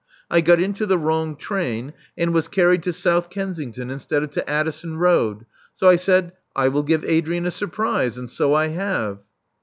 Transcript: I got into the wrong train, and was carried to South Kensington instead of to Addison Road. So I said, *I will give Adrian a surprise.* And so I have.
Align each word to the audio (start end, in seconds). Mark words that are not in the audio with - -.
I 0.31 0.41
got 0.41 0.59
into 0.59 0.87
the 0.87 0.97
wrong 0.97 1.35
train, 1.35 1.93
and 2.17 2.33
was 2.33 2.47
carried 2.47 2.81
to 2.81 2.91
South 2.91 3.29
Kensington 3.29 3.91
instead 3.91 4.23
of 4.23 4.31
to 4.31 4.49
Addison 4.49 4.97
Road. 4.97 5.45
So 5.75 5.87
I 5.89 5.95
said, 5.95 6.31
*I 6.55 6.69
will 6.69 6.81
give 6.81 7.05
Adrian 7.05 7.45
a 7.45 7.51
surprise.* 7.51 8.17
And 8.17 8.27
so 8.27 8.55
I 8.55 8.69
have. 8.69 9.19